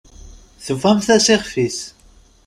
[0.65, 1.79] Tufamt-as ixf-is.